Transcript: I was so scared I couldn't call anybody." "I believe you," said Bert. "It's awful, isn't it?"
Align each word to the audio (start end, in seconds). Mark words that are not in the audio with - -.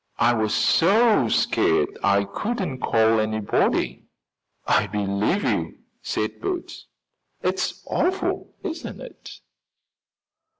I 0.17 0.33
was 0.33 0.51
so 0.55 1.29
scared 1.29 1.95
I 2.03 2.23
couldn't 2.23 2.79
call 2.79 3.19
anybody." 3.19 4.05
"I 4.65 4.87
believe 4.87 5.43
you," 5.43 5.77
said 6.01 6.41
Bert. 6.41 6.71
"It's 7.43 7.83
awful, 7.85 8.55
isn't 8.63 8.99
it?" 8.99 9.29